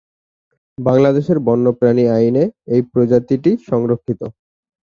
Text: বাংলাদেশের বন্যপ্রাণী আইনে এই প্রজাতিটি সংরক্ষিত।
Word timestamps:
বাংলাদেশের 0.77 1.37
বন্যপ্রাণী 1.47 2.03
আইনে 2.17 2.43
এই 2.73 2.81
প্রজাতিটি 2.91 3.51
সংরক্ষিত। 3.69 4.21